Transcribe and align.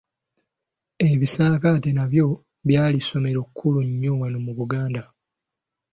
Ebisaakaate 1.11 1.89
nabyo 1.93 2.27
byali 2.67 2.97
ssomero 3.01 3.41
kkulu 3.45 3.79
nnyo 3.87 4.11
wano 4.21 4.37
mu 4.45 4.51
Buganda. 4.57 5.03